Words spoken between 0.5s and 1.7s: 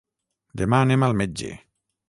Demà anem al metge.